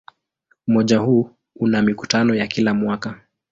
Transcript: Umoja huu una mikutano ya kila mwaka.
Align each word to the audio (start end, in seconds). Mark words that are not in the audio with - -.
Umoja 0.67 0.97
huu 0.99 1.29
una 1.55 1.81
mikutano 1.81 2.35
ya 2.35 2.47
kila 2.47 2.73
mwaka. 2.73 3.21